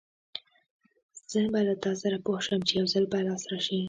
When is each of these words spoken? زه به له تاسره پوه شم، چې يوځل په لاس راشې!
زه 1.31 1.39
به 1.51 1.59
له 1.67 1.75
تاسره 1.85 2.17
پوه 2.25 2.39
شم، 2.45 2.59
چې 2.67 2.73
يوځل 2.79 3.05
په 3.11 3.17
لاس 3.27 3.43
راشې! 3.51 3.77